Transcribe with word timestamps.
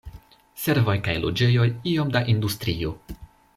Servoj 0.61 0.95
kaj 1.09 1.15
loĝejoj, 1.27 1.69
iom 1.93 2.17
da 2.17 2.25
industrio. 2.37 2.99